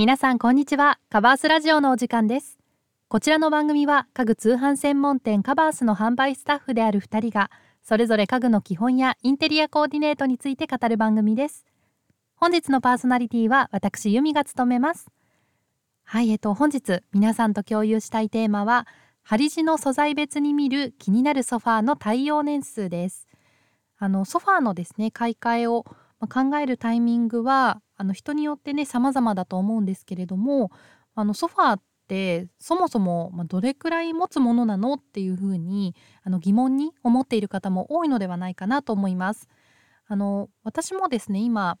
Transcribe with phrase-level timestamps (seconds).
[0.00, 0.98] 皆さんこんにちは。
[1.10, 2.58] カバースラジオのお時間です。
[3.08, 7.50] こちらの番組は家具通販専門店カバースの販売スタッフである2人が
[7.82, 11.66] それぞれ家具の基本やインテリアコーディネートについて語る番組です。
[12.34, 15.06] 本日のパーソナリティは私由美が務めます。
[16.04, 18.86] はいえっと本日皆さんと共有したいテーマは
[19.22, 23.28] 針地の素材別に見る気になるソファーの対応年数です。
[23.98, 25.84] あのソファーのですね買い替えを
[26.20, 30.70] ま考えるタイミングはあの人によってね様々だと思うんですけれども
[31.14, 39.48] あのソファーってそもそもどれくらい持つものなのっていうふうにあの疑問に思っている方も多いのではないかなと思います。
[40.06, 41.78] あの私もですね今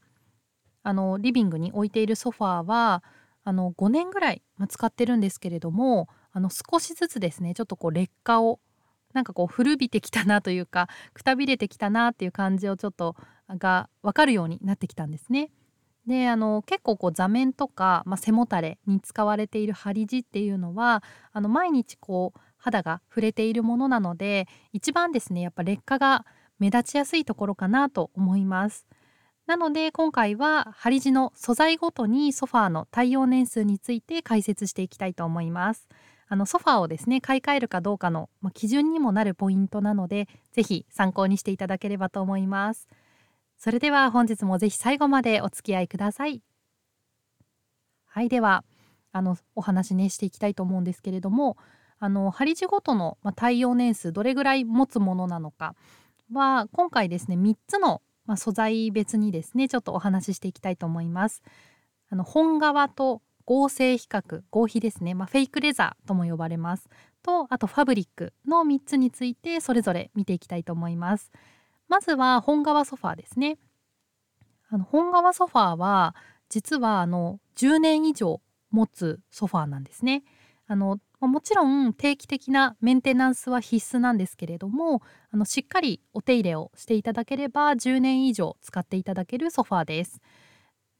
[0.82, 3.02] あのリビングに置いているソファーは
[3.42, 8.60] あの5年ぐらい使ってるんですけれどもあの少しずつですねちょっとこう劣化を
[9.12, 13.16] なんかこう古びてきたなというか くたびれてきたなっていう感じをちょっと
[13.48, 15.50] が分かるようになってきたんですね。
[16.06, 21.02] であの結構こう座面とか、まあ、背もたれに使われている針地っていうのは
[21.32, 26.24] あの毎日こう肌が触れているものなので一番ですねやっぱ劣化が
[26.58, 28.86] 目立ちやすいところかなと思います。
[29.46, 35.88] なので今回は針地の素材ごとにソファーの耐用年数について解説していきたいと思います。
[36.30, 42.88] あのソファーをですね買い替えるかどうかの、まあ、基準にもなるポイントなので是非参考にしていただければと思います。
[43.60, 46.40] それでは本日もぜひ最後までお付き合いください
[48.06, 48.64] はいでは
[49.12, 51.58] あのお話ねしていきたいと思うんですけれども
[51.98, 55.74] あの針地ごとの、まあ、耐用年数どれぐらい持つものなのか
[56.32, 61.42] は今回ですね3つの、まあ、素材別にですねちょっとお話ししていきたいと思います
[62.08, 66.88] あの本革と合成比較合皮ですね、まあ、フェイクレザーとも呼ばれます。
[67.22, 71.30] とあとファブリックの3つについてそれぞれ見ていきたいと思います。
[71.88, 73.58] まずは本革ソファーですね。
[74.68, 76.14] あの本革ソファーは
[76.48, 80.22] 実はあの10年以上持つソファーなんですね。
[80.66, 90.20] あのもちろん定期的なメンテナンスは必須なんですけれどもあのしっかりお手入れをしていただければ10年以上使っていただけるソファーです。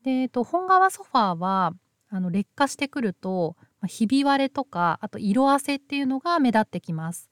[0.02, 1.72] で、えっと、本革ソファーは
[2.10, 7.30] あの劣化してくるとまひび割れとかあと色あせっていうのが目立ってきます。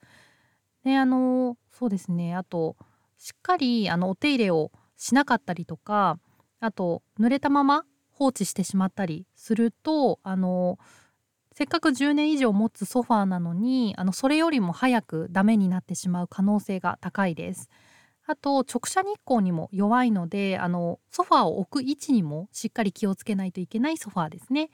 [0.84, 2.76] であのそうですねあと
[3.18, 6.18] しっかりあのお手入れをしなかったりとか
[6.60, 10.78] あと濡れたまま放置してしまったりするとあの
[11.52, 17.68] せっかく10年以上持つソファーなのにあのそれよりも早くダメになってしまう可能性が高いです。
[18.28, 24.68] あと直射日光にも弱いのであのソファーを置く位置にもしっかり気をつけないといけないソファーですね。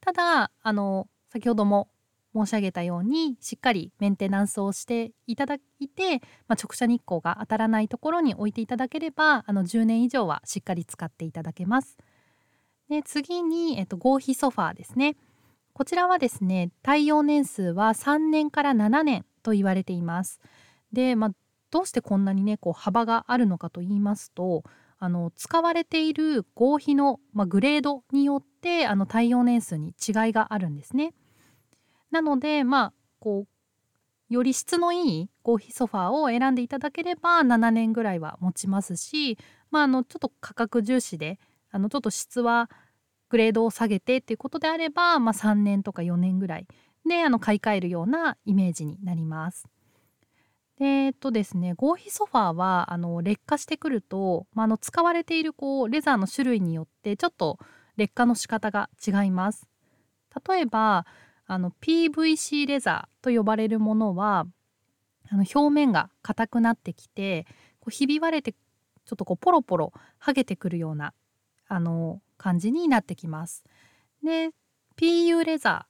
[0.00, 1.88] ただあの先ほども
[2.34, 11.96] 申し上げたようにしっかりメンテナンスをしていただいて、まあ、直射日光が当たらないところに置いていただければあの10年以上はしっかり使っていただけます。
[12.90, 15.16] で次に、えっと、合皮ソファーですね。
[15.72, 20.40] こちらはですね耐用年数は3年から7年と言われています。
[20.92, 21.30] で、まあ、
[21.70, 24.64] どうしてこんなにねこう幅があるのかと言いますと
[24.98, 31.14] あの使われている合皮の、まあ、グレードによってあの耐用年数に違いがあるんですね。
[32.10, 39.38] なのでまあこうより質のいい合皮ソファーを選んでいただければ7年ぐらいは持ちますし、
[39.70, 41.38] まあ、あのちょっと価格重視で
[41.70, 42.70] あのちょっと質は
[43.30, 46.66] グレードを下げてっていうことであれば、まあ、3年とか4年ぐらい
[47.06, 49.66] であの買い替えるようなイメージになります。
[50.78, 57.58] でえっとですね合皮ソファーはあの劣化してくると、まあ、あの使われているこうレザーの種類によってちょっと
[57.96, 59.66] 劣化の仕方が違います。
[60.48, 61.04] 例えば
[61.46, 64.46] あの PVC レザーと呼ばれるものは
[65.30, 67.46] あの表面が硬くなってきて
[67.80, 71.12] こうひび割れてちょっとこうポロポロ剥げてくるような
[71.66, 73.64] あの感じになってきます。
[74.22, 74.50] で
[74.96, 75.86] PU レザ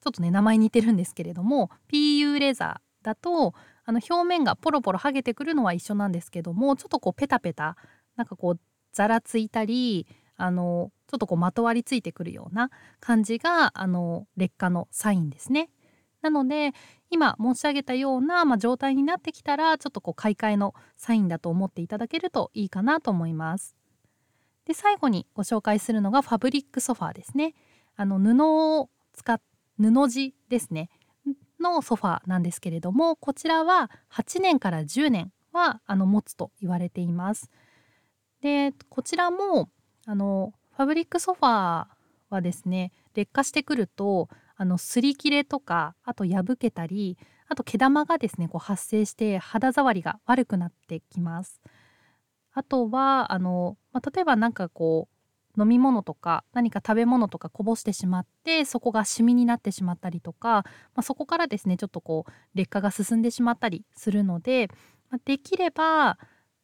[0.00, 3.54] ーちょっとね名前似てるんですけれども PU レザーだと
[3.86, 7.76] あの表面がポロポロ剥げてくるのは一緒なんですけどもちょっとこうペタペタ
[8.16, 8.60] なんかこう
[8.92, 10.06] ざらついたり
[10.36, 12.70] あのちょっとこうまとわりついてくるような
[13.00, 15.70] 感じがあの劣化のサインですね。
[16.20, 16.72] なので
[17.10, 23.74] 今申し上げたような、まあ、状態になってきたらちょっとこう買い替えのサインだと思っていただけるといいかなと思います。
[24.66, 27.54] で最後にご紹介するのがファブリックソファーですね。
[27.96, 29.40] あの布を使っ
[29.78, 30.90] 布地ですね
[31.60, 37.50] のソファーなんですけれどもこちらは8年から10年はあの持つと言われています。
[38.40, 39.68] でこちらも
[40.06, 41.86] あのファブリックソファー
[42.30, 47.18] はですね劣化してくるとあの擦り切れとかあと破けたり
[47.48, 51.60] あと毛玉がですねこう発生して肌触りが悪くなってきます。
[52.52, 55.17] あとはあの、まあ、例えば何かこう
[55.58, 60.64] 飲み物とか何か食べ物とかこぼしてしまってそこがシミになってしまったりとか、ま
[60.96, 64.70] あ、そこからですねちょっとこう劣化が進んでしまったりするので、
[65.10, 66.18] ま、できれば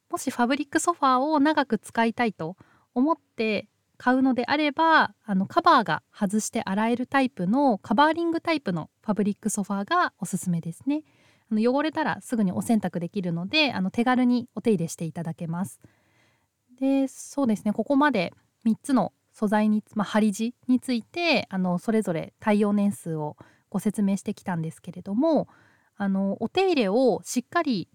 [0.09, 2.55] もしファブリックソファーを長く使いたいと
[2.93, 11.03] 思って買うのであればあのカバーが外して洗えるタイプのカバーリングタイプのファブリックソファーがおすすめですね。
[11.51, 15.79] あの汚れたらすぐにお洗濯できるのであの手軽にお手入れしていただけます。
[16.79, 18.33] でそうですねここまで
[18.65, 23.35] 3つの素材に、まあ、針地についてあのそれぞれ耐用年数を
[23.69, 25.47] ご説明してきたんですけれども
[25.97, 27.89] あのお手入れをしっかり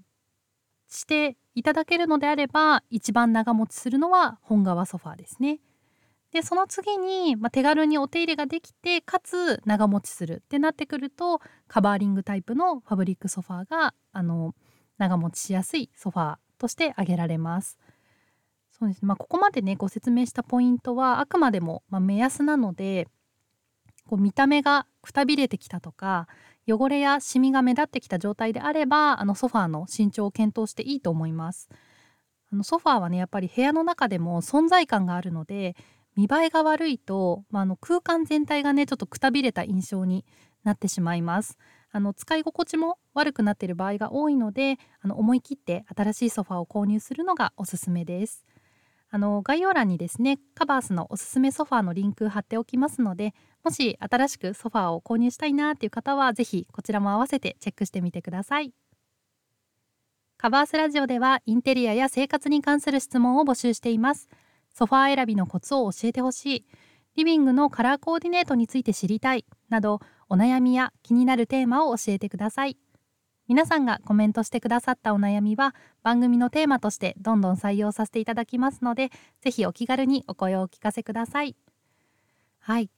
[0.89, 5.61] していただけるのであれば一番長持ちするのは本革ソファーですね。
[6.33, 14.55] でその次に、まあ、手軽にお手入れができてかつ長持ちするってなってくるとカバーリングタイプのファブリックソファーがあの
[14.99, 17.79] 長持ちしやすいソファーとして挙げられます。
[18.81, 23.09] そうですねまあ、ここまでねご説明したポイントはあくまでも、まあ、目安なので
[24.07, 26.29] こう見た目がくたびれてきたとか
[26.67, 31.69] 汚れやシミが目立ってきた状態であればあのソファーの身長を検討していいと思います。
[32.51, 35.77] あのソファーはねやっぱり部屋の中でも存在感があるので
[36.17, 40.25] 見栄えが悪いと、まあ、あの空間全体がねちょっとくたびれた印象に
[40.65, 41.59] なってしまいます。
[41.93, 48.47] あの使い心地も悪くなっている場合が多いのであの思い切って新しいソファーを購入するのがおすすめです。
[49.11, 53.35] あの概要欄にですねカバースのおすすめソファーのリンク貼っておきますので
[53.65, 58.73] もし新しくソファーを購入したいなっていう方は是非こちらも合わせてチェックしてみてください。
[60.39, 64.31] カバースラジオではインテリアや生活に関する質問を募集しています。
[64.73, 66.67] ソファー選びのコツを教えてほしい、
[67.17, 72.79] リビングのカラーコーディネートについて知りたいなどお悩みや気になるテーマを教えてください。
[73.51, 75.75] 皆さんがコメントしてくださったお悩みは
[76.05, 79.11] 番組のテーマとしてどんどん採用させていただきますので
[79.41, 81.57] ぜひお気軽にお声をお聞かせください。
[82.61, 82.91] はい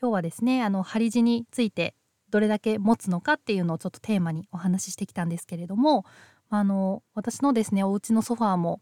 [0.00, 1.94] 今日はですねあの針地について
[2.30, 6.06] どれだけ持つのかっていうのをちょっとテーマにお話ししてきたんですけれども
[6.48, 8.80] あの私のですねお家のソファーも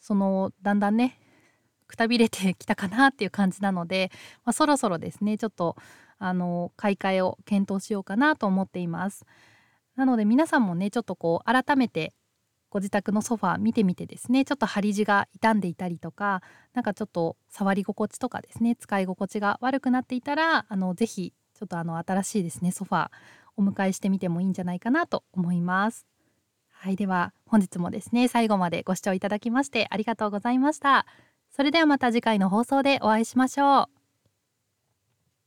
[0.00, 1.18] そのだんだんね
[1.86, 4.10] くたびれてきたかなっていう感じなので、
[4.46, 5.76] まあ、そろそろですねちょっと
[6.18, 9.26] あの買い替えを検討しようかなと思っています
[10.00, 12.14] なので皆さんもねちょっとこう改めて
[12.70, 16.40] ご自宅のソファー見てみてですねちょっと張り地が傷んでいたりとか
[16.72, 23.08] なんかちょっと触り心地とかですね使い心地が悪くなっていたらあのぜひちょっとあの新しいですねソファー
[23.58, 26.06] お迎えしてみてもいいんじゃないかなと思います。
[26.70, 31.04] はいでは本日もですね最後までご視聴いただきましてありがとうございました。
[31.50, 33.99] それではまた次回の放送でお会いしましょう。